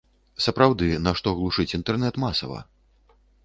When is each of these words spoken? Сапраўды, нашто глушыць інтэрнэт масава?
Сапраўды, 0.45 0.87
нашто 1.09 1.35
глушыць 1.41 1.67
інтэрнэт 1.81 2.21
масава? 2.27 2.59